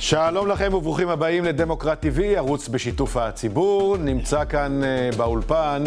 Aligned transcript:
שלום 0.00 0.48
לכם 0.48 0.74
וברוכים 0.74 1.08
הבאים 1.08 1.44
לדמוקרט 1.44 2.04
TV, 2.04 2.20
ערוץ 2.36 2.68
בשיתוף 2.68 3.16
הציבור. 3.16 3.96
נמצא 3.96 4.44
כאן 4.44 4.80
uh, 4.82 5.16
באולפן 5.16 5.84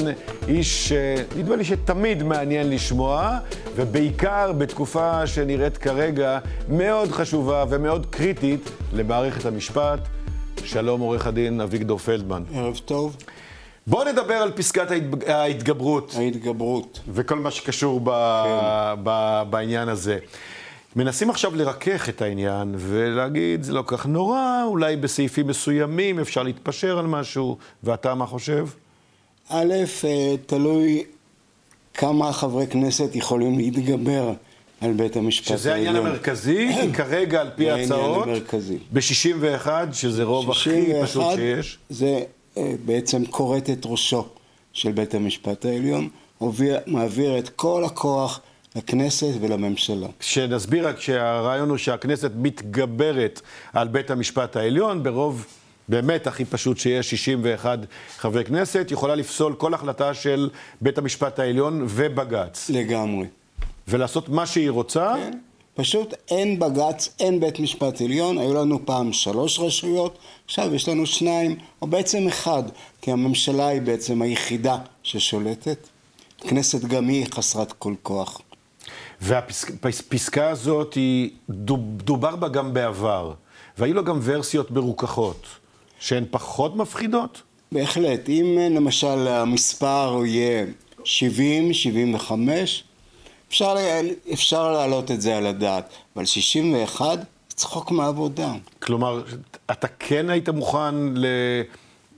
איש, 0.48 0.92
uh, 0.92 1.38
נדמה 1.38 1.56
לי 1.56 1.64
שתמיד 1.64 2.24
מעניין 2.24 2.70
לשמוע, 2.70 3.38
ובעיקר 3.76 4.52
בתקופה 4.52 5.28
שנראית 5.28 5.78
כרגע 5.78 6.40
מאוד 6.70 7.12
חשובה 7.12 7.66
ומאוד 7.70 8.06
קריטית 8.06 8.70
למערכת 8.94 9.46
המשפט. 9.46 10.00
שלום 10.64 11.02
עורך 11.02 11.28
הדין 11.28 11.62
אביגדור 11.62 11.98
פלדמן. 11.98 12.44
ערב 12.54 12.80
טוב. 12.86 13.18
בואו 13.88 14.12
נדבר 14.12 14.34
על 14.36 14.52
פסקת 14.52 14.88
ההתגברות. 15.28 16.16
ההתגברות. 16.18 17.00
וכל 17.14 17.36
מה 17.36 17.52
שקשור 17.52 18.02
ב... 18.04 18.10
כן. 18.10 19.02
ב... 19.04 19.42
בעניין 19.50 19.90
הזה. 19.90 20.18
מנסים 20.96 21.30
עכשיו 21.30 21.56
לרכך 21.56 22.10
את 22.10 22.22
העניין 22.22 22.76
ולהגיד, 22.78 23.64
זה 23.64 23.74
לא 23.74 23.84
כך 23.88 24.06
נורא, 24.06 24.64
אולי 24.66 24.96
בסעיפים 24.96 25.48
מסוימים 25.48 26.20
אפשר 26.20 26.44
להתפשר 26.44 27.00
על 27.00 27.08
משהו, 27.08 27.58
ואתה 27.84 28.16
מה 28.16 28.26
חושב? 28.26 28.68
א', 29.50 29.74
אה, 30.04 30.36
תלוי 30.46 31.04
כמה 31.94 32.34
חברי 32.34 32.68
כנסת 32.68 33.16
יכולים 33.16 33.58
להתגבר 33.58 34.34
על 34.82 34.94
בית 34.94 35.16
המשפט 35.16 35.48
העליון. 35.48 35.60
שזה 35.60 35.74
העניין 35.74 35.96
המרכזי, 35.96 36.70
כי 36.82 36.94
כרגע 36.94 37.42
על 37.42 37.50
פי 37.56 37.72
ההצעות, 37.72 38.28
ב-61, 38.94 39.68
שזה 39.92 40.24
רוב 40.24 40.52
הכי 40.52 40.94
פשוט 41.04 41.26
שיש. 41.36 41.78
זה 41.90 42.20
אה, 42.58 42.74
בעצם 42.86 43.26
כורת 43.26 43.70
את 43.70 43.82
ראשו 43.86 44.26
של 44.74 44.92
בית 44.92 45.16
המשפט 45.16 45.66
העליון, 45.66 46.10
מעביר 46.88 47.38
את 47.38 47.50
כל 47.50 47.84
הכוח 47.84 48.42
לכנסת 48.76 49.34
ולממשלה. 49.42 50.08
שנסביר 50.20 50.88
רק 50.88 51.00
שהרעיון 51.00 51.70
הוא 51.70 51.78
שהכנסת 51.78 52.32
מתגברת 52.36 53.42
על 53.74 53.88
בית 53.88 54.12
המשפט 54.12 54.56
העליון 54.56 55.04
ברוב 55.04 55.46
באמת 55.88 56.28
הכי 56.28 56.46
פשוט 56.46 56.78
שיש 56.78 57.10
61 57.10 57.80
חברי 58.18 58.46
כנסת, 58.46 58.88
יכולה 58.92 59.16
לפסול 59.16 59.54
כל 59.54 59.74
החלטה 59.74 60.14
של 60.14 60.50
בית 60.82 60.98
המשפט 60.98 61.40
העליון 61.40 61.86
ובג"ץ. 61.90 62.70
לגמרי. 62.70 63.28
ולעשות 63.88 64.30
מה 64.30 64.46
שהיא 64.46 64.70
רוצה. 64.70 65.14
כן. 65.18 65.38
פשוט 65.76 66.14
אין 66.30 66.60
בג"ץ, 66.60 67.16
אין 67.20 67.40
בית 67.40 67.60
משפט 67.60 68.02
עליון, 68.02 68.38
היו 68.38 68.54
לנו 68.54 68.86
פעם 68.86 69.14
שלוש 69.14 69.60
רשויות, 69.60 70.18
עכשיו 70.46 70.76
יש 70.76 70.90
לנו 70.90 71.06
שניים, 71.06 71.56
או 71.82 71.88
בעצם 71.88 72.28
אחד, 72.28 72.64
כי 73.02 73.12
הממשלה 73.12 73.68
היא 73.68 73.82
בעצם 73.82 74.22
היחידה 74.22 74.78
ששולטת. 75.04 75.88
הכנסת 76.40 76.86
גם 76.86 77.08
היא 77.08 77.26
חסרת 77.32 77.72
כל 77.72 77.94
כוח. 78.04 78.42
והפסקה 79.22 80.50
הזאת 80.50 80.94
היא, 80.94 81.30
דובר 81.50 82.36
בה 82.36 82.48
גם 82.48 82.74
בעבר, 82.74 83.34
והיו 83.78 83.94
לה 83.94 84.02
גם 84.02 84.20
ורסיות 84.24 84.72
מרוככות, 84.72 85.46
שהן 86.00 86.26
פחות 86.32 86.76
מפחידות? 86.76 87.42
בהחלט. 87.72 88.30
אם 88.30 88.58
למשל 88.72 89.28
המספר 89.28 90.22
יהיה 90.26 90.66
70, 91.04 91.74
75, 91.74 92.84
אפשר, 93.50 93.76
אפשר 94.34 94.72
להעלות 94.72 95.12
את 95.12 95.22
זה 95.22 95.38
על 95.38 95.46
הדעת, 95.46 95.90
אבל 96.16 96.26
61, 96.26 97.20
צחוק 97.48 97.92
מעבודה. 97.92 98.54
כלומר, 98.80 99.24
אתה 99.72 99.88
כן 99.88 100.30
היית 100.30 100.50
מוכן 100.50 100.96
ל... 100.96 101.26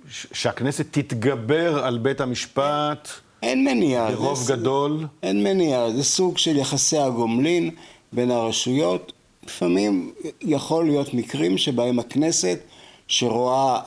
שהכנסת 0.10 0.86
תתגבר 0.92 1.86
על 1.86 1.98
בית 1.98 2.22
המשפט? 2.22 3.10
אין 3.44 3.64
מניעה. 3.64 4.12
ברוב 4.12 4.38
זה, 4.38 4.56
גדול? 4.56 5.08
אין 5.24 5.44
מניעה, 5.44 5.92
זה 5.92 6.04
סוג 6.04 6.38
של 6.38 6.58
יחסי 6.58 6.98
הגומלין 6.98 7.72
בין 8.14 8.32
הרשויות. 8.32 9.14
לפעמים 9.46 10.12
יכול 10.42 10.86
להיות 10.86 11.14
מקרים 11.14 11.58
שבהם 11.58 12.00
הכנסת, 12.00 12.60
שרואה 13.08 13.80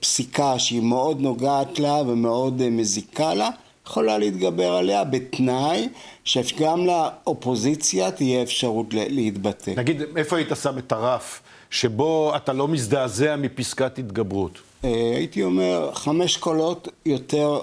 פסיקה 0.00 0.58
שהיא 0.58 0.82
מאוד 0.82 1.20
נוגעת 1.20 1.78
לה 1.78 1.94
ומאוד 1.94 2.60
אה, 2.60 2.70
מזיקה 2.70 3.34
לה, 3.34 3.50
יכולה 3.86 4.18
להתגבר 4.18 4.72
עליה 4.72 5.04
בתנאי 5.04 5.88
שגם 6.24 6.86
לאופוזיציה 6.86 8.10
תהיה 8.10 8.42
אפשרות 8.42 8.86
להתבטא. 8.90 9.72
נגיד, 9.76 10.02
איפה 10.16 10.36
היית 10.36 10.48
שם 10.62 10.78
את 10.78 10.92
הרף 10.92 11.42
שבו 11.70 12.32
אתה 12.36 12.52
לא 12.52 12.68
מזדעזע 12.68 13.36
מפסקת 13.36 13.98
התגברות? 13.98 14.69
אה, 14.84 15.12
הייתי 15.16 15.42
אומר, 15.42 15.90
חמש 15.94 16.36
קולות 16.36 16.88
יותר 17.06 17.60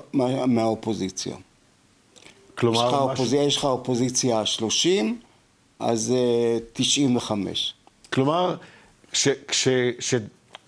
מהאופוזיציה. 0.48 1.36
כלומר, 2.56 2.88
יש 2.88 2.94
לך, 2.94 2.94
אופוזיציה, 2.94 3.44
יש 3.44 3.58
לך 3.58 3.66
אופוזיציה 3.66 4.46
30, 4.46 5.20
אז 5.80 6.14
95. 6.74 7.74
אה, 7.74 8.10
כלומר, 8.14 8.56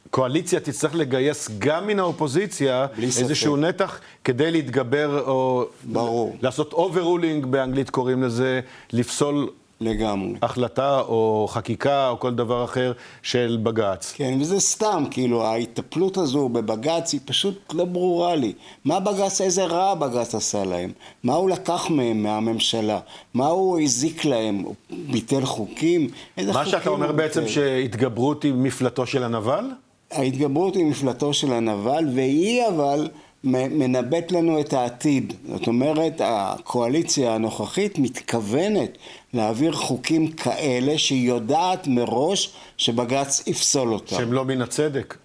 כשקואליציה 0.09 0.59
תצטרך 0.59 0.95
לגייס 0.95 1.49
גם 1.59 1.87
מן 1.87 1.99
האופוזיציה 1.99 2.87
איזשהו 3.01 3.55
נתח 3.57 3.99
כדי 4.23 4.51
להתגבר 4.51 5.23
או... 5.27 5.65
ברור. 5.83 6.37
לעשות 6.41 6.73
overruling, 6.73 7.45
באנגלית 7.45 7.89
קוראים 7.89 8.23
לזה, 8.23 8.61
לפסול 8.93 9.49
לגמרי. 9.81 10.33
החלטה 10.41 10.99
או 10.99 11.47
חקיקה 11.49 12.09
או 12.09 12.19
כל 12.19 12.35
דבר 12.35 12.63
אחר 12.63 12.91
של 13.23 13.59
בג"ץ. 13.63 14.13
כן, 14.15 14.37
וזה 14.41 14.59
סתם, 14.59 15.03
כאילו, 15.11 15.43
ההיטפלות 15.43 16.17
הזו 16.17 16.49
בבג"ץ 16.49 17.13
היא 17.13 17.21
פשוט 17.25 17.73
לא 17.73 17.85
ברורה 17.85 18.35
לי. 18.35 18.53
מה 18.85 18.99
בג"ץ, 18.99 19.41
איזה 19.41 19.65
רע 19.65 19.93
בג"ץ 19.93 20.35
עשה 20.35 20.63
להם? 20.63 20.91
מה 21.23 21.33
הוא 21.33 21.49
לקח 21.49 21.89
מהם, 21.89 22.23
מהממשלה? 22.23 22.99
מה 23.33 23.47
הוא 23.47 23.79
הזיק 23.79 24.25
להם? 24.25 24.59
הוא 24.59 24.75
ביטל 25.11 25.45
חוקים? 25.45 26.07
איזה 26.37 26.53
מה 26.53 26.65
שאתה 26.65 26.89
אומר 26.89 27.11
בעצם 27.11 27.47
שהתגברות 27.47 28.43
היא 28.43 28.53
מפלטו 28.53 29.05
של 29.05 29.23
הנבל? 29.23 29.65
ההתגברות 30.11 30.75
היא 30.75 30.85
מפלטו 30.85 31.33
של 31.33 31.53
הנבל, 31.53 32.05
והיא 32.15 32.67
אבל... 32.67 33.09
מנבט 33.43 34.31
לנו 34.31 34.59
את 34.59 34.73
העתיד. 34.73 35.33
זאת 35.47 35.67
אומרת, 35.67 36.21
הקואליציה 36.23 37.35
הנוכחית 37.35 37.99
מתכוונת 37.99 38.97
להעביר 39.33 39.71
חוקים 39.71 40.31
כאלה 40.31 40.97
שהיא 40.97 41.27
יודעת 41.27 41.87
מראש 41.87 42.53
שבג"ץ 42.77 43.47
יפסול 43.47 43.93
אותם. 43.93 44.15
שהם 44.15 44.33
לא 44.33 44.45
מן 44.45 44.61
הצדק. 44.61 45.17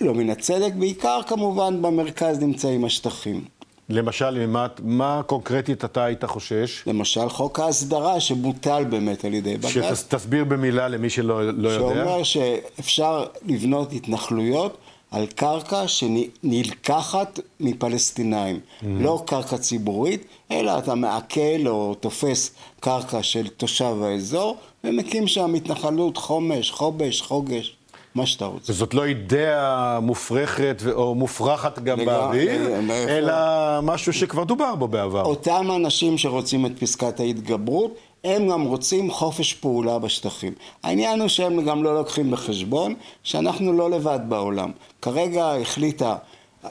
לא 0.00 0.14
מן 0.14 0.30
הצדק, 0.30 0.72
בעיקר 0.74 1.20
כמובן 1.26 1.82
במרכז 1.82 2.38
נמצאים 2.38 2.84
השטחים. 2.84 3.44
למשל, 3.88 4.46
מה, 4.46 4.66
מה 4.82 5.20
קונקרטית 5.26 5.84
אתה 5.84 6.04
היית 6.04 6.24
חושש? 6.24 6.82
למשל, 6.86 7.28
חוק 7.28 7.60
ההסדרה 7.60 8.20
שבוטל 8.20 8.84
באמת 8.84 9.24
על 9.24 9.34
ידי 9.34 9.56
בג"ץ. 9.56 9.98
שתסביר 9.98 10.44
במילה 10.44 10.88
למי 10.88 11.10
שלא 11.10 11.52
לא 11.52 11.68
יודע. 11.68 11.78
שאומר 11.78 12.22
שאפשר 12.22 13.26
לבנות 13.46 13.92
התנחלויות 13.92 14.78
על 15.10 15.26
קרקע 15.26 15.88
שנלקחת 15.88 17.40
מפלסטינאים. 17.60 18.56
Mm-hmm. 18.56 18.86
לא 18.86 19.22
קרקע 19.26 19.58
ציבורית, 19.58 20.24
אלא 20.50 20.78
אתה 20.78 20.94
מעכל 20.94 21.66
או 21.66 21.94
תופס 21.94 22.50
קרקע 22.80 23.22
של 23.22 23.48
תושב 23.48 24.02
האזור, 24.02 24.56
ומקים 24.84 25.26
שם 25.26 25.54
התנחלות 25.54 26.16
חומש, 26.16 26.70
חובש, 26.70 27.22
חוגש. 27.22 27.75
מה 28.16 28.26
שאתה 28.26 28.44
רוצה. 28.44 28.72
וזאת 28.72 28.94
לא 28.94 29.04
אידאה 29.04 30.00
מופרכת 30.00 30.82
או 30.92 31.14
מופרכת 31.14 31.78
גם 31.78 32.04
באוויר, 32.04 32.80
אלא 32.90 33.34
משהו 33.82 34.12
שכבר 34.12 34.44
דובר 34.44 34.74
בו 34.74 34.88
בעבר. 34.88 35.22
אותם 35.22 35.70
אנשים 35.76 36.18
שרוצים 36.18 36.66
את 36.66 36.72
פסקת 36.78 37.20
ההתגברות, 37.20 37.94
הם 38.24 38.48
גם 38.48 38.62
רוצים 38.62 39.10
חופש 39.10 39.54
פעולה 39.54 39.98
בשטחים. 39.98 40.52
העניין 40.82 41.20
הוא 41.20 41.28
שהם 41.28 41.64
גם 41.64 41.84
לא 41.84 41.94
לוקחים 41.94 42.30
בחשבון 42.30 42.94
שאנחנו 43.22 43.72
לא 43.72 43.90
לבד 43.90 44.20
בעולם. 44.28 44.70
כרגע 45.02 45.54
החליטה, 45.62 46.16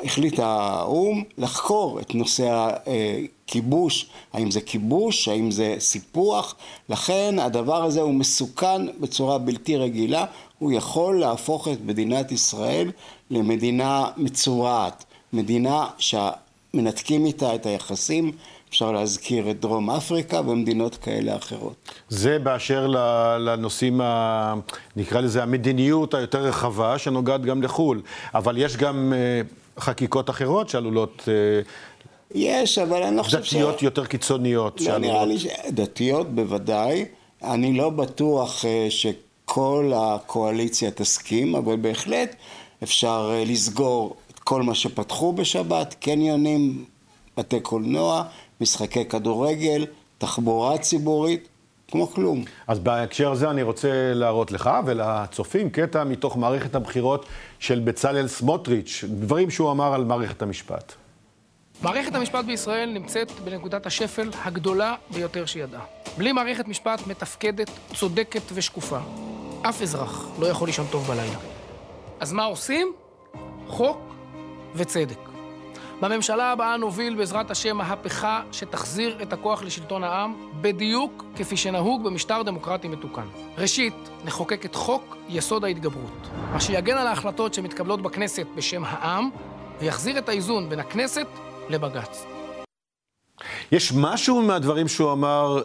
החליט 0.03 0.39
האו"ם 0.39 1.23
לחקור 1.37 1.99
את 1.99 2.15
נושא 2.15 2.69
הכיבוש, 3.47 4.05
האם 4.33 4.51
זה 4.51 4.61
כיבוש, 4.61 5.27
האם 5.27 5.51
זה 5.51 5.75
סיפוח, 5.79 6.55
לכן 6.89 7.39
הדבר 7.39 7.83
הזה 7.83 8.01
הוא 8.01 8.13
מסוכן 8.13 8.87
בצורה 8.99 9.37
בלתי 9.37 9.77
רגילה, 9.77 10.25
הוא 10.59 10.71
יכול 10.71 11.19
להפוך 11.19 11.67
את 11.67 11.77
מדינת 11.85 12.31
ישראל 12.31 12.91
למדינה 13.31 14.05
מצורעת, 14.17 15.05
מדינה 15.33 15.87
שמנתקים 15.97 17.25
איתה 17.25 17.55
את 17.55 17.65
היחסים 17.65 18.31
אפשר 18.69 18.91
להזכיר 18.91 19.51
את 19.51 19.59
דרום 19.59 19.89
אפריקה 19.89 20.39
ומדינות 20.39 20.95
כאלה 20.95 21.35
אחרות. 21.35 21.75
זה 22.09 22.39
באשר 22.39 22.87
לנושאים, 23.39 24.01
ה, 24.01 24.53
נקרא 24.95 25.21
לזה 25.21 25.43
המדיניות 25.43 26.13
היותר 26.13 26.43
רחבה, 26.43 26.97
שנוגעת 26.97 27.45
גם 27.45 27.61
לחו"ל. 27.61 28.01
אבל 28.33 28.57
יש 28.57 28.77
גם 28.77 29.13
אה, 29.15 29.41
חקיקות 29.79 30.29
אחרות 30.29 30.69
שעלולות... 30.69 31.23
אה, 31.27 31.33
יש, 32.35 32.77
אבל 32.77 33.03
אני 33.03 33.15
לא 33.15 33.23
חושב 33.23 33.43
ש... 33.43 33.53
דתיות 33.53 33.81
יותר 33.81 34.05
קיצוניות. 34.05 34.81
לא, 34.81 34.85
שעלולות... 34.85 35.11
נראה 35.11 35.25
לי 35.25 35.39
ש... 35.39 35.47
דתיות 35.69 36.35
בוודאי. 36.35 37.05
אני 37.43 37.73
לא 37.77 37.89
בטוח 37.89 38.65
אה, 38.65 38.87
שכל 39.45 39.91
הקואליציה 39.95 40.91
תסכים, 40.91 41.55
אבל 41.55 41.75
בהחלט 41.75 42.35
אפשר 42.83 43.33
לסגור 43.45 44.15
את 44.31 44.39
כל 44.39 44.63
מה 44.63 44.75
שפתחו 44.75 45.33
בשבת, 45.33 45.95
קניונים, 45.99 46.85
בתי 47.37 47.59
קולנוע, 47.59 48.23
משחקי 48.61 49.05
כדורגל, 49.05 49.85
תחבורה 50.17 50.77
ציבורית, 50.77 51.47
כמו 51.87 52.07
כלום. 52.07 52.43
אז 52.67 52.79
בהקשר 52.79 53.31
הזה 53.31 53.49
אני 53.49 53.63
רוצה 53.63 54.13
להראות 54.13 54.51
לך 54.51 54.69
ולצופים 54.85 55.69
קטע 55.69 56.03
מתוך 56.03 56.37
מערכת 56.37 56.75
הבחירות 56.75 57.25
של 57.59 57.79
בצלאל 57.79 58.27
סמוטריץ', 58.27 59.03
דברים 59.07 59.51
שהוא 59.51 59.71
אמר 59.71 59.93
על 59.93 60.03
מערכת 60.03 60.41
המשפט. 60.41 60.93
מערכת 61.81 62.15
המשפט 62.15 62.45
בישראל 62.45 62.89
נמצאת 62.93 63.31
בנקודת 63.31 63.85
השפל 63.85 64.29
הגדולה 64.43 64.95
ביותר 65.09 65.45
שידעה. 65.45 65.81
בלי 66.17 66.31
מערכת 66.31 66.67
משפט 66.67 67.07
מתפקדת, 67.07 67.69
צודקת 67.93 68.41
ושקופה, 68.53 68.99
אף 69.69 69.81
אזרח 69.81 70.27
לא 70.39 70.45
יכול 70.45 70.67
לישון 70.67 70.85
טוב 70.91 71.07
בלילה. 71.07 71.37
אז 72.19 72.33
מה 72.33 72.43
עושים? 72.43 72.93
חוק 73.67 73.97
וצדק. 74.75 75.17
בממשלה 76.01 76.51
הבאה 76.51 76.77
נוביל 76.77 77.15
בעזרת 77.15 77.51
השם 77.51 77.77
מהפכה 77.77 78.41
שתחזיר 78.51 79.19
את 79.21 79.33
הכוח 79.33 79.63
לשלטון 79.63 80.03
העם, 80.03 80.51
בדיוק 80.61 81.23
כפי 81.35 81.57
שנהוג 81.57 82.03
במשטר 82.03 82.41
דמוקרטי 82.43 82.87
מתוקן. 82.87 83.27
ראשית, 83.57 83.93
נחוקק 84.25 84.65
את 84.65 84.75
חוק 84.75 85.15
יסוד 85.29 85.63
ההתגברות, 85.63 86.27
מה 86.53 86.59
שיגן 86.61 86.97
על 86.97 87.07
ההחלטות 87.07 87.53
שמתקבלות 87.53 88.01
בכנסת 88.01 88.47
בשם 88.55 88.83
העם, 88.85 89.29
ויחזיר 89.79 90.17
את 90.17 90.29
האיזון 90.29 90.69
בין 90.69 90.79
הכנסת 90.79 91.27
לבג"ץ. 91.69 92.25
יש 93.71 93.93
משהו 93.95 94.41
מהדברים 94.41 94.87
שהוא 94.87 95.11
אמר, 95.11 95.61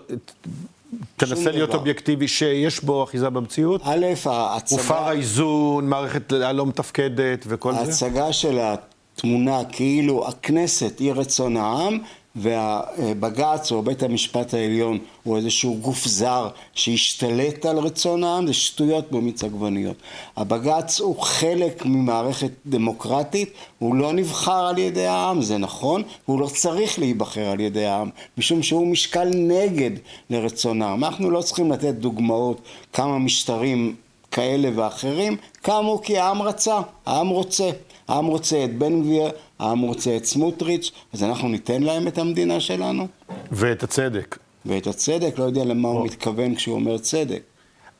תנסה 1.17 1.50
להיות 1.50 1.69
דבר. 1.69 1.79
אובייקטיבי, 1.79 2.29
שיש 2.29 2.85
בו 2.85 3.05
אחיזה 3.05 3.31
במציאות? 3.31 3.81
א', 3.85 4.06
הופר 4.11 4.31
ההצגה, 4.32 4.99
האיזון, 4.99 5.88
מערכת 5.88 6.32
הלא 6.32 6.67
מתפקדת 6.67 7.44
וכל 7.49 7.73
זה? 7.73 7.81
ההצגה 7.81 8.32
של 8.32 8.58
התמונה 8.61 9.64
כאילו 9.73 10.29
הכנסת 10.29 10.99
היא 10.99 11.12
רצון 11.12 11.56
העם 11.56 11.99
והבג"ץ 12.37 13.73
או 13.73 13.82
בית 13.82 14.03
המשפט 14.03 14.55
העליון 14.55 14.99
הוא 15.23 15.37
איזשהו 15.37 15.79
גוף 15.81 16.05
זר 16.06 16.49
שהשתלט 16.75 17.67
על 17.67 17.79
רצון 17.79 18.25
העם, 18.25 18.47
זה 18.47 18.53
שטויות 18.53 19.12
במיץ 19.12 19.44
עגבניות. 19.44 19.97
הבג"ץ 20.37 21.00
הוא 21.00 21.23
חלק 21.23 21.87
ממערכת 21.87 22.50
דמוקרטית, 22.67 23.53
הוא 23.79 23.94
לא 23.94 24.12
נבחר 24.12 24.67
על 24.67 24.79
ידי 24.79 25.06
העם, 25.06 25.43
זה 25.43 25.59
נכון, 25.59 26.03
הוא 26.27 26.41
לא 26.41 26.47
צריך 26.47 26.99
להיבחר 26.99 27.47
על 27.47 27.61
ידי 27.61 27.87
העם, 27.87 28.09
משום 28.38 28.62
שהוא 28.62 28.87
משקל 28.87 29.29
נגד 29.35 29.91
לרצון 30.31 30.82
העם. 30.82 31.05
אנחנו 31.05 31.31
לא 31.31 31.43
צריכים 31.43 31.73
לתת 31.73 31.94
דוגמאות 31.94 32.61
כמה 32.93 33.19
משטרים 33.19 33.94
כאלה 34.31 34.71
ואחרים 34.75 35.37
קמו 35.62 36.00
כי 36.03 36.19
העם 36.19 36.43
רצה, 36.43 36.81
העם 37.06 37.29
רוצה. 37.29 37.71
העם 38.10 38.26
רוצה 38.26 38.64
את 38.64 38.78
בן 38.78 39.02
גביר, 39.02 39.30
העם 39.58 39.80
רוצה 39.80 40.16
את 40.16 40.24
סמוטריץ', 40.24 40.90
אז 41.12 41.22
אנחנו 41.22 41.48
ניתן 41.48 41.82
להם 41.82 42.08
את 42.08 42.18
המדינה 42.18 42.60
שלנו? 42.60 43.06
ואת 43.52 43.82
הצדק. 43.82 44.38
ואת 44.66 44.86
הצדק, 44.86 45.38
לא 45.38 45.44
יודע 45.44 45.64
למה 45.64 45.88
הוא 45.88 46.04
מתכוון 46.04 46.54
כשהוא 46.54 46.74
אומר 46.74 46.98
צדק. 46.98 47.42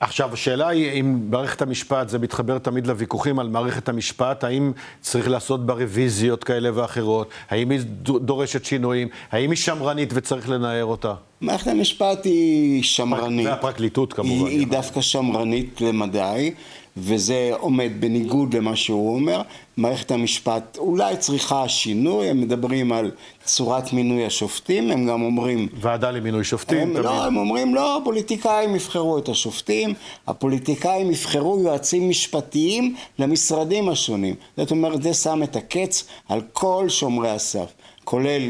עכשיו, 0.01 0.33
השאלה 0.33 0.69
היא 0.69 1.01
אם 1.01 1.21
מערכת 1.31 1.63
המשפט, 1.63 2.09
זה 2.09 2.19
מתחבר 2.19 2.59
תמיד 2.59 2.87
לוויכוחים 2.87 3.39
על 3.39 3.49
מערכת 3.49 3.89
המשפט, 3.89 4.45
האם 4.45 4.73
צריך 5.01 5.29
לעשות 5.29 5.67
בה 5.67 5.75
רוויזיות 5.75 6.45
כאלה 6.45 6.71
ואחרות, 6.75 7.29
האם 7.51 7.71
היא 7.71 7.81
דורשת 8.21 8.65
שינויים, 8.65 9.09
האם 9.33 9.51
היא 9.51 9.59
שמרנית 9.59 10.11
וצריך 10.15 10.49
לנער 10.49 10.85
אותה? 10.85 11.15
מערכת 11.41 11.67
המשפט 11.67 12.25
היא 12.25 12.83
שמרנית. 12.83 13.47
והפרקליטות 13.47 14.13
כמובן. 14.13 14.47
היא, 14.47 14.59
היא 14.59 14.67
דווקא 14.67 15.01
שמרנית 15.01 15.81
למדי, 15.81 16.51
וזה 16.97 17.51
עומד 17.59 17.91
בניגוד 18.01 18.55
למה 18.55 18.77
שהוא 18.77 19.15
אומר. 19.15 19.43
מערכת 19.77 20.11
המשפט 20.11 20.79
אולי 20.79 21.17
צריכה 21.17 21.69
שינוי, 21.69 22.29
הם 22.29 22.41
מדברים 22.41 22.93
על 22.93 23.11
צורת 23.45 23.93
מינוי 23.93 24.27
השופטים, 24.27 24.91
הם 24.91 25.07
גם 25.07 25.23
אומרים... 25.23 25.69
ועדה 25.81 26.11
למינוי 26.11 26.45
שופטים, 26.45 26.79
הם, 26.79 26.93
תמיד. 26.93 27.05
לא, 27.05 27.25
הם 27.25 27.37
אומרים 27.37 27.75
לא, 27.75 27.97
הפוליטיקאים 27.97 28.75
יבחרו 28.75 29.19
את 29.19 29.29
השופטים, 29.29 29.95
הפוליטיקאים 30.27 31.11
יבחרו 31.11 31.61
יועצים 31.61 32.09
משפטיים 32.09 32.95
למשרדים 33.19 33.89
השונים. 33.89 34.35
זאת 34.57 34.71
אומרת, 34.71 35.03
זה 35.03 35.15
שם 35.15 35.43
את 35.43 35.57
הקץ 35.57 36.05
על 36.29 36.41
כל 36.53 36.89
שומרי 36.89 37.31
הסף, 37.31 37.73
כולל 38.05 38.43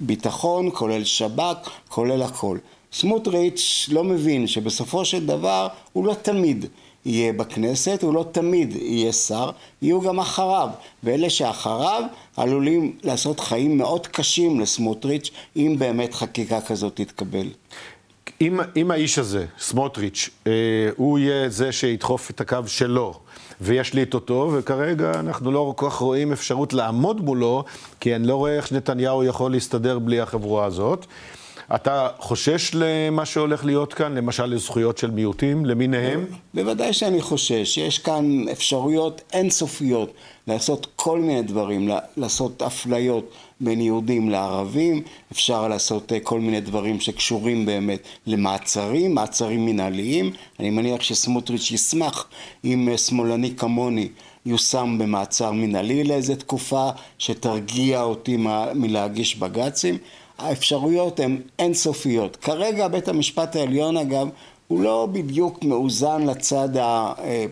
ביטחון, 0.00 0.70
כולל 0.72 1.04
שב"כ, 1.04 1.70
כולל 1.88 2.22
הכל. 2.22 2.58
סמוטריץ' 2.92 3.88
לא 3.92 4.04
מבין 4.04 4.46
שבסופו 4.46 5.04
של 5.04 5.26
דבר 5.26 5.68
הוא 5.92 6.06
לא 6.06 6.14
תמיד 6.14 6.66
יהיה 7.04 7.32
בכנסת, 7.32 8.02
הוא 8.02 8.14
לא 8.14 8.26
תמיד 8.32 8.76
יהיה 8.76 9.12
שר, 9.12 9.50
יהיו 9.82 10.00
גם 10.00 10.20
אחריו, 10.20 10.68
ואלה 11.04 11.30
שאחריו 11.30 12.02
עלולים 12.36 12.96
לעשות 13.02 13.40
חיים 13.40 13.78
מאוד 13.78 14.06
קשים 14.06 14.60
לסמוטריץ' 14.60 15.30
אם 15.56 15.76
באמת 15.78 16.14
חקיקה 16.14 16.60
כזאת 16.60 16.96
תתקבל. 16.96 17.46
אם, 18.40 18.60
אם 18.76 18.90
האיש 18.90 19.18
הזה, 19.18 19.46
סמוטריץ', 19.58 20.30
אה, 20.46 20.52
הוא 20.96 21.18
יהיה 21.18 21.48
זה 21.48 21.72
שידחוף 21.72 22.30
את 22.30 22.40
הקו 22.40 22.58
שלו, 22.66 23.14
וישליט 23.60 24.14
אותו, 24.14 24.50
וכרגע 24.54 25.12
אנחנו 25.14 25.52
לא 25.52 25.72
כל 25.76 25.90
כך 25.90 25.94
רואים 25.94 26.32
אפשרות 26.32 26.72
לעמוד 26.72 27.20
מולו, 27.20 27.64
כי 28.00 28.16
אני 28.16 28.26
לא 28.26 28.34
רואה 28.34 28.56
איך 28.56 28.72
נתניהו 28.72 29.24
יכול 29.24 29.50
להסתדר 29.50 29.98
בלי 29.98 30.20
החבורה 30.20 30.64
הזאת. 30.64 31.06
אתה 31.74 32.08
חושש 32.18 32.70
למה 32.74 33.26
שהולך 33.26 33.64
להיות 33.64 33.94
כאן, 33.94 34.14
למשל 34.14 34.46
לזכויות 34.46 34.98
של 34.98 35.10
מיעוטים? 35.10 35.66
למיניהם? 35.66 36.26
בוודאי 36.54 36.92
שאני 36.92 37.22
חושש, 37.22 37.78
יש 37.78 37.98
כאן 37.98 38.48
אפשרויות 38.52 39.22
אינסופיות 39.32 40.12
לעשות 40.46 40.86
כל 40.96 41.20
מיני 41.20 41.42
דברים, 41.42 41.90
לעשות 42.16 42.62
אפליות 42.62 43.32
בין 43.60 43.80
יהודים 43.80 44.30
לערבים, 44.30 45.02
אפשר 45.32 45.68
לעשות 45.68 46.12
אה, 46.12 46.20
כל 46.20 46.40
מיני 46.40 46.60
דברים 46.60 47.00
שקשורים 47.00 47.66
באמת 47.66 48.00
למעצרים, 48.26 49.14
מעצרים 49.14 49.66
מנהליים, 49.66 50.32
אני 50.60 50.70
מניח 50.70 51.02
שסמוטריץ' 51.02 51.70
ישמח 51.70 52.26
אם 52.64 52.88
אה, 52.88 52.98
שמאלני 52.98 53.56
כמוני 53.56 54.08
יושם 54.46 54.96
במעצר 54.98 55.52
מנהלי 55.52 56.04
לאיזה 56.04 56.36
תקופה 56.36 56.90
שתרגיע 57.18 58.02
אותי 58.02 58.36
מלהגיש 58.74 59.36
בג"צים 59.36 59.98
האפשרויות 60.40 61.20
הן 61.20 61.40
אינסופיות. 61.58 62.36
כרגע 62.36 62.88
בית 62.88 63.08
המשפט 63.08 63.56
העליון 63.56 63.96
אגב 63.96 64.28
הוא 64.70 64.80
לא 64.80 65.08
בדיוק 65.12 65.64
מאוזן 65.64 66.26
לצד, 66.26 66.76
ה, 66.76 67.12
אה, 67.24 67.46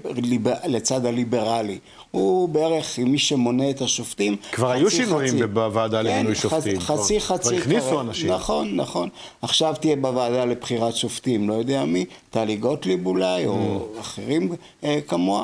לצד 0.66 1.06
הליברלי. 1.06 1.78
הוא 2.10 2.48
בערך, 2.48 2.98
מי 2.98 3.18
שמונה 3.18 3.70
את 3.70 3.80
השופטים, 3.80 4.36
כבר 4.52 4.70
היו 4.70 4.90
שינויים 4.90 5.34
חצי. 5.34 5.46
בוועדה 5.46 6.02
כן, 6.02 6.06
למינוי 6.06 6.34
שופטים. 6.34 6.80
חצי 6.80 7.20
חצי. 7.20 7.48
כבר 7.48 7.58
הכניסו 7.58 7.86
כרגע. 7.86 8.00
אנשים. 8.00 8.30
נכון, 8.30 8.76
נכון. 8.76 9.08
עכשיו 9.42 9.74
תהיה 9.80 9.96
בוועדה 9.96 10.44
לבחירת 10.44 10.96
שופטים, 10.96 11.48
לא 11.48 11.54
יודע 11.54 11.84
מי, 11.84 12.04
טלי 12.30 12.56
גוטליב 12.56 13.06
אולי, 13.06 13.44
mm. 13.44 13.48
או 13.48 13.86
אחרים 14.00 14.52
אה, 14.84 14.98
כמוה. 15.08 15.42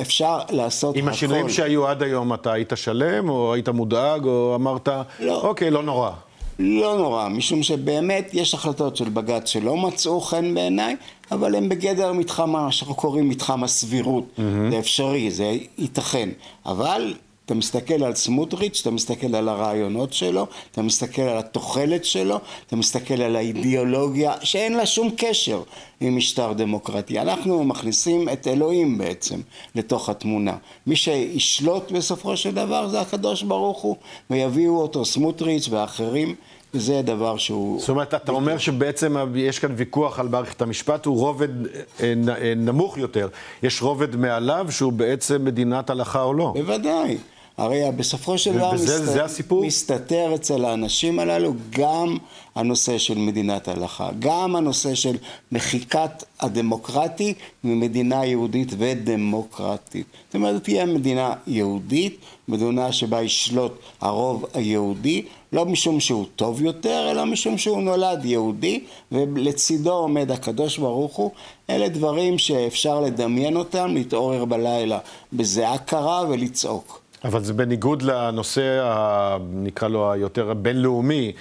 אפשר 0.00 0.38
לעשות 0.50 0.96
עם 0.96 1.00
הכל. 1.00 1.08
עם 1.08 1.14
השינויים 1.14 1.48
שהיו 1.48 1.86
עד 1.86 2.02
היום, 2.02 2.34
אתה 2.34 2.52
היית 2.52 2.72
שלם, 2.74 3.28
או 3.28 3.54
היית 3.54 3.68
מודאג, 3.68 4.24
או 4.24 4.54
אמרת, 4.54 4.88
לא. 5.20 5.40
אוקיי, 5.40 5.70
לא 5.70 5.82
נורא. 5.82 6.10
לא 6.58 6.96
נורא, 6.98 7.28
משום 7.28 7.62
שבאמת 7.62 8.30
יש 8.32 8.54
החלטות 8.54 8.96
של 8.96 9.08
בג"ץ 9.08 9.48
שלא 9.48 9.76
מצאו 9.76 10.20
חן 10.20 10.54
בעיניי, 10.54 10.96
אבל 11.32 11.54
הם 11.54 11.68
בגדר 11.68 12.12
מתחם, 12.12 12.50
מה 12.50 12.72
שאנחנו 12.72 12.94
קוראים 12.94 13.28
מתחם 13.28 13.64
הסבירות. 13.64 14.24
Mm-hmm. 14.24 14.70
זה 14.70 14.78
אפשרי, 14.78 15.30
זה 15.30 15.56
ייתכן. 15.78 16.28
אבל 16.66 17.14
אתה 17.46 17.54
מסתכל 17.54 18.04
על 18.04 18.14
סמוטריץ', 18.14 18.78
אתה 18.82 18.90
מסתכל 18.90 19.34
על 19.34 19.48
הרעיונות 19.48 20.12
שלו, 20.12 20.46
אתה 20.72 20.82
מסתכל 20.82 21.22
על 21.22 21.38
התוחלת 21.38 22.04
שלו, 22.04 22.40
אתה 22.66 22.76
מסתכל 22.76 23.22
על 23.22 23.36
האידיאולוגיה 23.36 24.34
שאין 24.42 24.74
לה 24.74 24.86
שום 24.86 25.10
קשר 25.16 25.62
עם 26.00 26.16
משטר 26.16 26.52
דמוקרטי. 26.52 27.18
אנחנו 27.20 27.64
מכניסים 27.64 28.28
את 28.28 28.46
אלוהים 28.46 28.98
בעצם 28.98 29.40
לתוך 29.74 30.08
התמונה. 30.08 30.56
מי 30.86 30.96
שישלוט 30.96 31.92
בסופו 31.92 32.36
של 32.36 32.54
דבר 32.54 32.88
זה 32.88 33.00
הקדוש 33.00 33.42
ברוך 33.42 33.78
הוא, 33.82 33.96
ויביאו 34.30 34.80
אותו 34.80 35.04
סמוטריץ' 35.04 35.68
ואחרים. 35.70 36.34
זה 36.72 37.02
דבר 37.02 37.36
שהוא... 37.36 37.80
זאת 37.80 37.88
אומרת, 37.88 38.14
אתה 38.14 38.32
אומר 38.32 38.58
שבעצם 38.58 39.16
יש 39.34 39.58
כאן 39.58 39.72
ויכוח 39.76 40.18
על 40.18 40.28
מערכת 40.28 40.62
המשפט, 40.62 41.06
הוא 41.06 41.16
רובד 41.16 41.66
אה, 41.66 41.72
אה, 42.00 42.52
נמוך 42.56 42.98
יותר. 42.98 43.28
יש 43.62 43.82
רובד 43.82 44.16
מעליו 44.16 44.66
שהוא 44.70 44.92
בעצם 44.92 45.44
מדינת 45.44 45.90
הלכה 45.90 46.22
או 46.22 46.34
לא. 46.34 46.52
בוודאי. 46.56 47.16
הרי 47.56 47.80
בסופו 47.96 48.38
של 48.38 48.52
דבר 48.52 48.72
מסת... 48.72 49.52
מסתתר 49.52 50.34
אצל 50.34 50.64
האנשים 50.64 51.18
הללו 51.18 51.52
גם 51.70 52.16
הנושא 52.54 52.98
של 52.98 53.18
מדינת 53.18 53.68
הלכה, 53.68 54.08
גם 54.18 54.56
הנושא 54.56 54.94
של 54.94 55.16
מחיקת 55.52 56.24
הדמוקרטי 56.40 57.34
ממדינה 57.64 58.24
יהודית 58.24 58.72
ודמוקרטית. 58.78 60.06
זאת 60.26 60.34
אומרת, 60.34 60.64
תהיה 60.64 60.86
מדינה 60.86 61.32
יהודית, 61.46 62.20
מדינה 62.48 62.92
שבה 62.92 63.22
ישלוט 63.22 63.72
הרוב 64.00 64.46
היהודי, 64.54 65.22
לא 65.52 65.64
משום 65.64 66.00
שהוא 66.00 66.26
טוב 66.36 66.62
יותר, 66.62 67.08
אלא 67.10 67.24
משום 67.24 67.58
שהוא 67.58 67.82
נולד 67.82 68.24
יהודי, 68.24 68.80
ולצידו 69.12 69.92
עומד 69.92 70.30
הקדוש 70.30 70.78
ברוך 70.78 71.16
הוא. 71.16 71.30
אלה 71.70 71.88
דברים 71.88 72.38
שאפשר 72.38 73.00
לדמיין 73.00 73.56
אותם, 73.56 73.90
להתעורר 73.94 74.44
בלילה 74.44 74.98
בזיעה 75.32 75.78
קרה 75.78 76.24
ולצעוק. 76.28 77.05
אבל 77.26 77.44
זה 77.44 77.52
בניגוד 77.52 78.02
לנושא, 78.02 78.80
ה, 78.82 79.36
נקרא 79.52 79.88
לו 79.88 80.12
היותר 80.12 80.54
בינלאומי, 80.54 81.32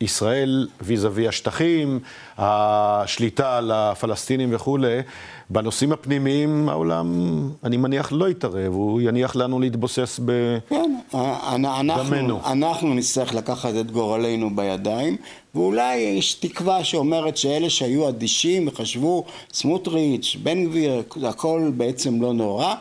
ישראל 0.00 0.68
ויזאבי 0.80 1.28
השטחים, 1.28 1.98
השליטה 2.38 3.58
על 3.58 3.70
הפלסטינים 3.70 4.54
וכולי, 4.54 5.00
בנושאים 5.50 5.92
הפנימיים 5.92 6.68
העולם, 6.68 7.40
אני 7.64 7.76
מניח, 7.76 8.12
לא 8.12 8.28
יתערב, 8.28 8.72
הוא 8.72 9.00
יניח 9.00 9.36
לנו 9.36 9.60
להתבוסס 9.60 10.20
ב... 10.24 10.58
כן, 10.68 10.96
אנחנו, 11.14 12.40
אנחנו 12.44 12.94
נצטרך 12.94 13.34
לקחת 13.34 13.72
את 13.80 13.90
גורלנו 13.90 14.56
בידיים, 14.56 15.16
ואולי 15.54 15.96
יש 15.96 16.34
תקווה 16.34 16.84
שאומרת 16.84 17.36
שאלה 17.36 17.70
שהיו 17.70 18.08
אדישים 18.08 18.68
וחשבו, 18.68 19.24
סמוטריץ', 19.52 20.36
בן 20.42 20.64
גביר, 20.64 21.02
הכל 21.22 21.70
בעצם 21.76 22.22
לא 22.22 22.32
נורא, 22.32 22.74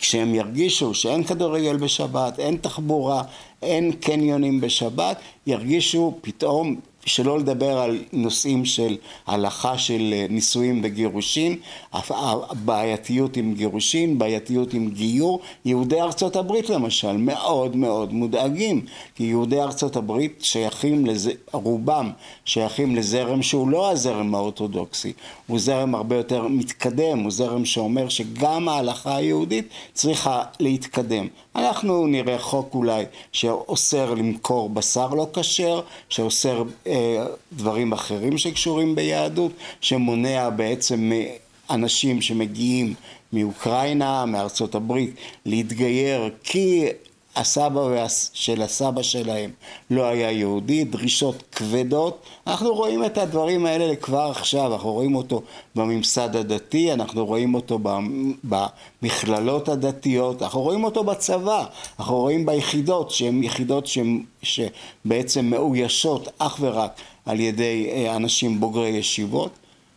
כשהם 0.00 0.34
ירגישו 0.34 0.94
שאין 0.94 1.24
כדורגל 1.24 1.76
בשבת, 1.76 2.38
אין 2.38 2.56
תחבורה, 2.56 3.22
אין 3.62 3.92
קניונים 3.92 4.60
בשבת, 4.60 5.16
ירגישו 5.46 6.18
פתאום 6.20 6.80
שלא 7.06 7.38
לדבר 7.38 7.78
על 7.78 7.98
נושאים 8.12 8.64
של 8.64 8.96
הלכה 9.26 9.78
של 9.78 10.10
אה, 10.12 10.26
נישואים 10.30 10.80
וגירושין, 10.84 11.56
הבעייתיות 11.92 13.36
עם 13.36 13.54
גירושין, 13.54 14.18
בעייתיות 14.18 14.74
עם 14.74 14.90
גיור. 14.90 15.40
יהודי 15.64 16.00
ארצות 16.00 16.36
הברית 16.36 16.70
למשל 16.70 17.16
מאוד 17.16 17.76
מאוד 17.76 18.12
מודאגים, 18.12 18.84
כי 19.14 19.24
יהודי 19.24 19.60
ארצות 19.60 19.96
הברית 19.96 20.38
שייכים, 20.42 21.06
לזה, 21.06 21.32
רובם 21.52 22.10
שייכים 22.44 22.96
לזרם 22.96 23.42
שהוא 23.42 23.68
לא 23.68 23.90
הזרם 23.90 24.34
האורתודוקסי, 24.34 25.12
הוא 25.46 25.58
זרם 25.58 25.94
הרבה 25.94 26.16
יותר 26.16 26.48
מתקדם, 26.48 27.18
הוא 27.18 27.30
זרם 27.30 27.64
שאומר 27.64 28.08
שגם 28.08 28.68
ההלכה 28.68 29.16
היהודית 29.16 29.68
צריכה 29.94 30.42
להתקדם. 30.60 31.26
אנחנו 31.56 32.06
נראה 32.06 32.38
חוק 32.38 32.74
אולי 32.74 33.04
שאוסר 33.32 34.14
למכור 34.14 34.68
בשר 34.68 35.08
לא 35.08 35.26
כשר, 35.34 35.80
שאוסר 36.08 36.62
אה, 36.86 36.89
דברים 37.52 37.92
אחרים 37.92 38.38
שקשורים 38.38 38.94
ביהדות, 38.94 39.52
שמונע 39.80 40.50
בעצם 40.50 41.12
מאנשים 41.70 42.22
שמגיעים 42.22 42.94
מאוקראינה, 43.32 44.26
מארצות 44.26 44.74
הברית, 44.74 45.14
להתגייר 45.46 46.30
כי 46.44 46.86
הסבא 47.36 48.06
של 48.32 48.62
הסבא 48.62 49.02
שלהם 49.02 49.50
לא 49.90 50.04
היה 50.04 50.30
יהודי, 50.30 50.84
דרישות 50.84 51.42
כבדות. 51.52 52.22
אנחנו 52.46 52.74
רואים 52.74 53.04
את 53.04 53.18
הדברים 53.18 53.66
האלה 53.66 53.96
כבר 53.96 54.30
עכשיו, 54.30 54.72
אנחנו 54.74 54.92
רואים 54.92 55.14
אותו 55.14 55.42
בממסד 55.76 56.36
הדתי, 56.36 56.92
אנחנו 56.92 57.26
רואים 57.26 57.54
אותו 57.54 57.78
במכללות 58.44 59.68
הדתיות, 59.68 60.42
אנחנו 60.42 60.60
רואים 60.60 60.84
אותו 60.84 61.04
בצבא, 61.04 61.64
אנחנו 61.98 62.16
רואים 62.16 62.46
ביחידות 62.46 63.10
שהן 63.10 63.42
יחידות 63.42 63.86
שהן, 63.86 64.22
שבעצם 64.42 65.44
מאוישות 65.44 66.28
אך 66.38 66.56
ורק 66.60 67.00
על 67.26 67.40
ידי 67.40 67.90
אה, 67.92 68.16
אנשים 68.16 68.60
בוגרי 68.60 68.88
ישיבות. 68.88 69.50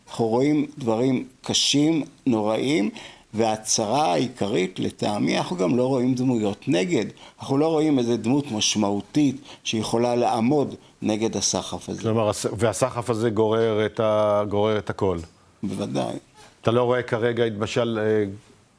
אנחנו 0.08 0.28
רואים 0.28 0.66
דברים 0.78 1.28
קשים, 1.42 2.04
נוראים, 2.25 2.90
והצרה 3.34 4.13
העיקרית 4.13 4.80
לטעמי, 4.80 5.38
אנחנו 5.38 5.58
גם 5.58 5.78
לא 5.78 5.88
רואים 5.88 6.16
דמויות 6.16 6.68
נגד, 6.68 7.06
אנחנו 7.40 7.58
לא 7.58 7.68
רואים 7.68 8.00
איזה 8.00 8.18
דמות 8.18 8.52
משמעותית 8.52 9.42
שיכולה 9.63 10.16
לעמוד 10.16 10.75
נגד 11.02 11.38
הסחף 11.38 11.90
הזה. 11.90 12.02
כלומר, 12.02 12.32
והסחף 12.58 13.10
הזה 13.10 13.30
גורר 13.30 13.86
את, 13.86 14.00
ה... 14.00 14.44
גורר 14.50 14.78
את 14.78 14.90
הכל. 14.90 15.20
בוודאי. 15.63 16.16
אתה 16.62 16.72
לא 16.72 16.84
רואה 16.84 17.02
כרגע, 17.02 17.46
למשל, 17.46 18.00
אה, 18.02 18.25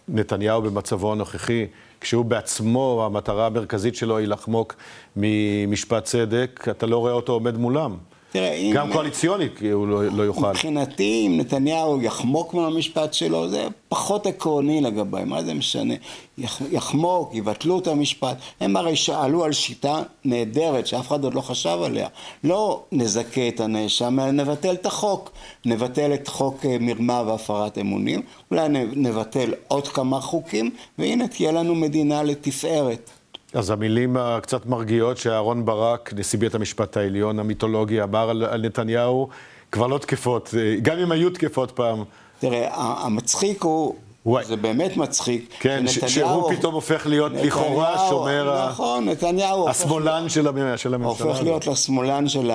נתניהו 0.08 0.62
במצבו 0.62 1.12
הנוכחי, 1.12 1.66
כשהוא 2.00 2.24
בעצמו, 2.24 3.02
המטרה 3.06 3.46
המרכזית 3.46 3.96
שלו 3.96 4.18
היא 4.18 4.28
לחמוק 4.28 4.74
ממשפט 5.16 6.04
צדק, 6.04 6.66
אתה 6.70 6.86
לא 6.86 6.98
רואה 6.98 7.12
אותו 7.12 7.32
עומד 7.32 7.56
מולם. 7.56 7.96
תראה, 8.34 8.70
גם 8.74 8.86
אם... 8.86 8.92
קואליציונית 8.92 9.52
הוא 9.72 9.88
לא, 9.88 10.04
לא 10.04 10.22
יוכל. 10.22 10.50
מבחינתי, 10.50 11.24
אם 11.26 11.40
נתניהו 11.40 12.02
יחמוק 12.02 12.54
מהמשפט 12.54 13.14
שלו, 13.14 13.48
זה 13.48 13.66
פחות 13.88 14.26
עקרוני 14.26 14.80
לגביי, 14.80 15.24
מה 15.24 15.44
זה 15.44 15.54
משנה? 15.54 15.94
יח, 16.38 16.62
יחמוק, 16.70 17.34
יבטלו 17.34 17.78
את 17.78 17.86
המשפט. 17.86 18.36
הם 18.60 18.76
הרי 18.76 18.96
שאלו 18.96 19.44
על 19.44 19.52
שיטה 19.52 20.02
נהדרת, 20.24 20.86
שאף 20.86 21.08
אחד 21.08 21.24
עוד 21.24 21.34
לא 21.34 21.40
חשב 21.40 21.78
עליה. 21.84 22.08
לא 22.44 22.82
נזכה 22.92 23.48
את 23.48 23.60
הנאשם, 23.60 24.20
אלא 24.20 24.30
נבטל 24.30 24.74
את 24.74 24.86
החוק. 24.86 25.30
נבטל 25.64 26.14
את 26.14 26.28
חוק 26.28 26.66
אה, 26.66 26.76
מרמה 26.80 27.22
והפרת 27.26 27.78
אמונים, 27.78 28.22
אולי 28.50 28.68
נבטל 28.96 29.54
עוד 29.68 29.88
כמה 29.88 30.20
חוקים, 30.20 30.70
והנה 30.98 31.28
תהיה 31.28 31.52
לנו 31.52 31.74
מדינה 31.74 32.22
לתפארת. 32.22 33.10
אז 33.54 33.70
המילים 33.70 34.16
הקצת 34.16 34.66
מרגיעות 34.66 35.16
שאהרון 35.16 35.64
ברק, 35.64 36.12
נשיא 36.16 36.38
בית 36.38 36.54
המשפט 36.54 36.96
העליון 36.96 37.38
המיתולוגי, 37.38 38.02
אמר 38.02 38.30
על, 38.30 38.44
על 38.44 38.66
נתניהו, 38.66 39.28
כבר 39.72 39.86
לא 39.86 39.98
תקפות, 39.98 40.54
גם 40.82 40.98
אם 40.98 41.12
היו 41.12 41.30
תקפות 41.30 41.70
פעם. 41.70 42.04
תראה, 42.38 42.68
המצחיק 42.74 43.62
הוא, 43.62 43.94
וואי. 44.26 44.44
זה 44.44 44.56
באמת 44.56 44.96
מצחיק. 44.96 45.54
כן, 45.60 45.86
שנתניהו, 45.88 46.10
שהוא 46.10 46.52
פתאום 46.52 46.74
הופך 46.74 47.06
להיות 47.06 47.32
נתניהו, 47.32 47.46
לכאורה 47.46 48.08
שומר... 48.08 48.68
נכון, 48.68 49.08
נתניהו... 49.08 49.68
השמאלן 49.68 50.28
של, 50.28 50.48
של 50.76 50.94
הממשלה. 50.94 51.26
הופך 51.26 51.42
להיות 51.42 51.66
לשמאלן 51.66 52.28
של 52.28 52.50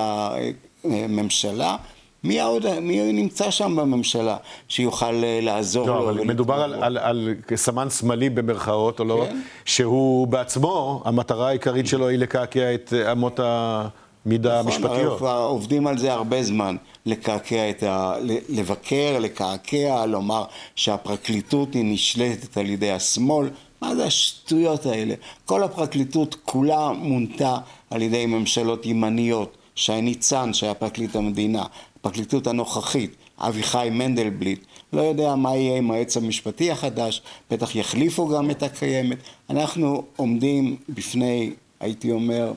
הממשלה. 0.84 1.76
מי 2.24 2.40
עוד, 2.40 2.80
מי 2.80 3.12
נמצא 3.12 3.50
שם 3.50 3.76
בממשלה 3.76 4.36
שיוכל 4.68 5.24
אה, 5.24 5.38
לעזור 5.42 5.86
לא, 5.86 5.94
לו? 5.94 6.10
אבל 6.10 6.24
מדובר 6.24 6.54
על, 6.62 6.74
על, 6.74 6.98
על 6.98 7.34
סמן 7.54 7.90
שמאלי 7.90 8.30
במרכאות, 8.30 9.00
או 9.00 9.04
לא, 9.04 9.26
כן? 9.28 9.40
שהוא 9.64 10.26
בעצמו, 10.26 11.02
המטרה 11.04 11.48
העיקרית 11.48 11.86
שלו 11.86 12.08
היא 12.08 12.18
לקעקע 12.18 12.74
את 12.74 12.92
אמות 13.12 13.40
המידה 13.42 14.62
נכון, 14.62 14.72
המשפטיות. 14.72 15.06
נכון, 15.06 15.18
כבר 15.18 15.46
עובדים 15.48 15.86
על 15.86 15.98
זה 15.98 16.12
הרבה 16.12 16.42
זמן, 16.42 16.76
לקעקע 17.06 17.70
את 17.70 17.82
ה... 17.82 18.14
לבקר, 18.48 19.18
לקעקע, 19.20 20.06
לומר 20.06 20.44
שהפרקליטות 20.74 21.74
היא 21.74 21.84
נשלטת 21.84 22.56
על 22.56 22.66
ידי 22.66 22.90
השמאל. 22.90 23.48
מה 23.82 23.94
זה 23.94 24.04
השטויות 24.04 24.86
האלה? 24.86 25.14
כל 25.44 25.62
הפרקליטות 25.62 26.36
כולה 26.44 26.92
מונתה 26.92 27.56
על 27.90 28.02
ידי 28.02 28.26
ממשלות 28.26 28.86
ימניות. 28.86 29.56
שי 29.74 30.00
ניצן, 30.00 30.52
שהיה 30.52 30.74
פרקליט 30.74 31.16
המדינה, 31.16 31.64
הפרקליטות 32.00 32.46
הנוכחית, 32.46 33.16
אביחי 33.38 33.88
מנדלבליט, 33.92 34.64
לא 34.92 35.02
יודע 35.02 35.34
מה 35.34 35.56
יהיה 35.56 35.78
עם 35.78 35.90
היועץ 35.90 36.16
המשפטי 36.16 36.70
החדש, 36.70 37.22
בטח 37.50 37.76
יחליפו 37.76 38.28
גם 38.28 38.50
את 38.50 38.62
הקיימת. 38.62 39.18
אנחנו 39.50 40.04
עומדים 40.16 40.76
בפני, 40.88 41.52
הייתי 41.80 42.10
אומר, 42.10 42.52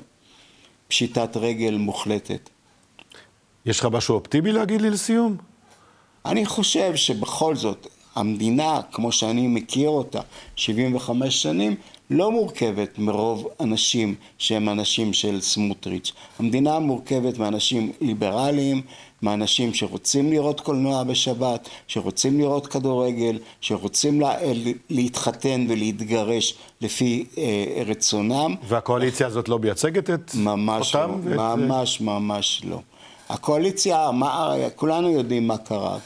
פשיטת 0.88 1.38
רגל 1.38 1.78
מוחלטת. 1.78 2.50
יש 3.66 3.80
לך 3.80 3.86
משהו 3.86 4.16
אופטימי 4.16 4.52
להגיד 4.52 4.82
לי 4.82 4.90
לסיום? 4.90 5.38
אני 6.26 6.46
חושב 6.46 6.96
שבכל 6.96 7.56
זאת, 7.56 7.88
המדינה, 8.16 8.82
כמו 8.92 9.12
שאני 9.12 9.48
מכיר 9.48 9.90
אותה, 9.90 10.22
75 10.56 11.44
שנים, 11.44 11.76
לא 12.14 12.32
מורכבת 12.32 13.00
מרוב 13.00 13.48
אנשים 13.60 14.16
שהם 14.38 14.70
אנשים 14.70 15.14
של 15.14 15.42
סמוטריץ'. 15.42 16.12
המדינה 16.40 16.80
מורכבת 16.80 17.38
מאנשים 17.38 17.92
ליברליים, 18.02 18.82
מאנשים 19.22 19.74
שרוצים 19.74 20.32
לראות 20.32 20.60
קולנוע 20.62 21.04
בשבת, 21.04 21.70
שרוצים 21.88 22.40
לראות 22.40 22.68
כדורגל, 22.68 23.40
שרוצים 23.62 24.22
לה, 24.22 24.36
להתחתן 24.90 25.66
ולהתגרש 25.70 26.56
לפי 26.82 27.26
אה, 27.38 27.84
רצונם. 27.86 28.56
והקואליציה 28.68 29.28
הזאת 29.28 29.50
לא 29.50 29.60
מייצגת 29.60 30.10
את 30.10 30.32
ממש 30.36 30.96
אותם? 30.96 31.12
לא, 31.12 31.16
ואת... 31.24 31.58
ממש 31.58 32.02
ממש 32.02 32.62
לא. 32.66 32.80
הקואליציה, 33.30 34.12
מה, 34.12 34.54
כולנו 34.76 35.10
יודעים 35.12 35.48
מה 35.48 35.58
קרה. 35.58 35.98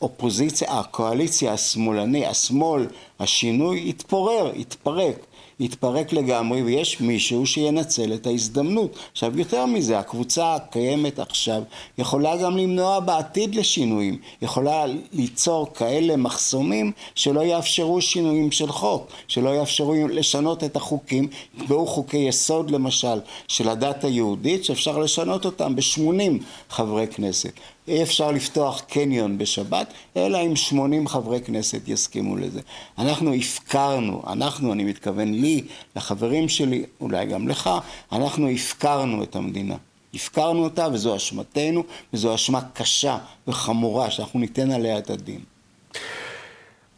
האופוזיציה, 0.00 0.78
הקואליציה 0.78 1.52
השמאלני, 1.52 2.26
השמאל, 2.26 2.86
השינוי, 3.20 3.88
התפורר, 3.88 4.52
התפרק. 4.58 5.26
יתפרק 5.60 6.12
לגמרי 6.12 6.62
ויש 6.62 7.00
מישהו 7.00 7.46
שינצל 7.46 8.14
את 8.14 8.26
ההזדמנות. 8.26 8.98
עכשיו 9.12 9.38
יותר 9.38 9.66
מזה, 9.66 9.98
הקבוצה 9.98 10.54
הקיימת 10.54 11.18
עכשיו 11.18 11.62
יכולה 11.98 12.36
גם 12.36 12.56
למנוע 12.56 13.00
בעתיד 13.00 13.54
לשינויים, 13.54 14.18
יכולה 14.42 14.84
ליצור 15.12 15.74
כאלה 15.74 16.16
מחסומים 16.16 16.92
שלא 17.14 17.40
יאפשרו 17.40 18.00
שינויים 18.00 18.50
של 18.50 18.72
חוק, 18.72 19.06
שלא 19.28 19.50
יאפשרו 19.50 19.94
לשנות 20.08 20.64
את 20.64 20.76
החוקים, 20.76 21.28
יקבעו 21.58 21.86
חוקי 21.86 22.16
יסוד 22.16 22.70
למשל 22.70 23.20
של 23.48 23.68
הדת 23.68 24.04
היהודית 24.04 24.64
שאפשר 24.64 24.98
לשנות 24.98 25.44
אותם 25.44 25.76
ב-80 25.76 26.42
חברי 26.70 27.06
כנסת. 27.06 27.52
אי 27.88 28.02
אפשר 28.02 28.30
לפתוח 28.30 28.80
קניון 28.80 29.38
בשבת, 29.38 29.92
אלא 30.16 30.38
אם 30.46 30.56
80 30.56 31.08
חברי 31.08 31.40
כנסת 31.40 31.80
יסכימו 31.86 32.36
לזה. 32.36 32.60
אנחנו 32.98 33.34
הפקרנו, 33.34 34.22
אנחנו, 34.26 34.72
אני 34.72 34.84
מתכוון 34.84 35.34
לי, 35.34 35.62
לחברים 35.96 36.48
שלי, 36.48 36.84
אולי 37.00 37.26
גם 37.26 37.48
לך, 37.48 37.70
אנחנו 38.12 38.48
הפקרנו 38.48 39.22
את 39.22 39.36
המדינה. 39.36 39.76
הפקרנו 40.14 40.64
אותה 40.64 40.88
וזו 40.92 41.16
אשמתנו, 41.16 41.84
וזו 42.12 42.34
אשמה 42.34 42.60
קשה 42.72 43.18
וחמורה 43.48 44.10
שאנחנו 44.10 44.40
ניתן 44.40 44.70
עליה 44.70 44.98
את 44.98 45.10
הדין. 45.10 45.40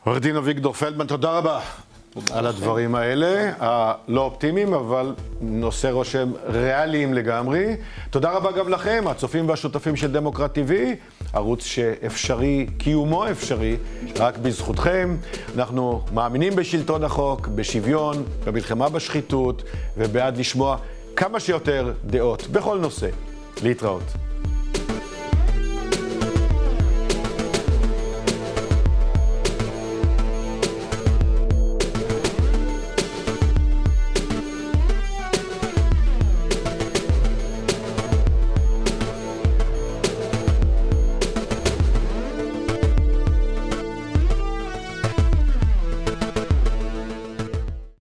עורך 0.04 0.18
דין 0.18 0.36
אביגדור 0.36 0.72
פלדמן, 0.72 1.06
תודה 1.06 1.30
רבה. 1.30 1.60
על 2.32 2.46
הדברים 2.46 2.94
האלה, 2.94 3.52
הלא 3.58 4.20
אופטימיים, 4.20 4.74
אבל 4.74 5.14
נושא 5.40 5.88
רושם 5.88 6.32
ריאליים 6.46 7.14
לגמרי. 7.14 7.76
תודה 8.10 8.30
רבה 8.30 8.52
גם 8.52 8.68
לכם, 8.68 9.04
הצופים 9.06 9.48
והשותפים 9.48 9.96
של 9.96 10.12
דמוקרט 10.12 10.58
TV, 10.58 10.72
ערוץ 11.32 11.64
שאפשרי, 11.64 12.66
קיומו 12.78 13.30
אפשרי, 13.30 13.76
רק 14.16 14.38
בזכותכם. 14.38 15.16
אנחנו 15.56 16.00
מאמינים 16.12 16.56
בשלטון 16.56 17.04
החוק, 17.04 17.46
בשוויון, 17.46 18.24
במלחמה 18.44 18.88
בשחיתות, 18.88 19.62
ובעד 19.96 20.36
לשמוע 20.36 20.76
כמה 21.16 21.40
שיותר 21.40 21.92
דעות 22.06 22.46
בכל 22.46 22.78
נושא. 22.78 23.08
להתראות. 23.62 24.27